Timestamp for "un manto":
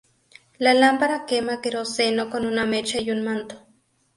3.11-3.67